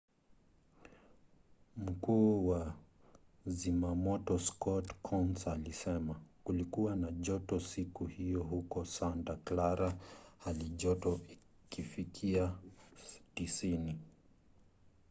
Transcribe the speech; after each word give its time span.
mkuu 1.85 2.47
wa 2.49 2.73
zimamoto 3.45 4.39
scott 4.39 4.87
kouns 5.01 5.47
alisema 5.47 6.15
kulikuwa 6.43 6.95
na 6.95 7.11
joto 7.11 7.59
siku 7.59 8.05
hiyo 8.05 8.43
huko 8.43 8.85
santa 8.85 9.35
clara 9.35 9.93
halijoto 10.37 11.19
ikifikia 11.67 12.53
90 13.35 13.95